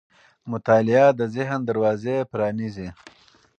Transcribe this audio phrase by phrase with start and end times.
[0.51, 2.89] مطالعه د ذهن دروازې پرانیزي.